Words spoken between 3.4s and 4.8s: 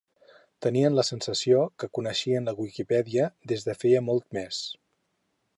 des de feia molt més.